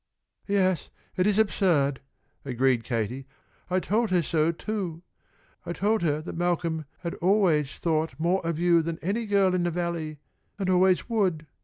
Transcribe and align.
"Yes, 0.47 0.89
it 1.15 1.27
is 1.27 1.37
absurd," 1.37 1.99
agreed 2.43 2.83
Katie. 2.83 3.27
"I 3.69 3.79
told 3.79 4.09
her 4.09 4.23
so 4.23 4.51
too. 4.51 5.03
I 5.63 5.73
told 5.73 6.01
her 6.01 6.21
that 6.23 6.35
Malcolm 6.35 6.85
always 7.21 7.69
had 7.73 7.81
thought 7.81 8.19
more 8.19 8.43
of 8.43 8.57
you 8.57 8.81
than 8.81 8.97
any 9.03 9.27
girl 9.27 9.53
in 9.53 9.61
the 9.61 9.69
Valley, 9.69 10.17
and 10.57 10.71
always 10.71 11.07
would. 11.07 11.45